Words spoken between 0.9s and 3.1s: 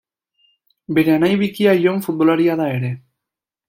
Bere anai bikia Jon futbolaria da ere.